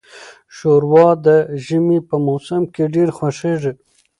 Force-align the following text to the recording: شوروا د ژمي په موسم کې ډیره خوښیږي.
شوروا 0.57 1.07
د 1.25 1.27
ژمي 1.65 1.99
په 2.09 2.15
موسم 2.25 2.61
کې 2.73 2.83
ډیره 2.93 3.13
خوښیږي. 3.17 3.71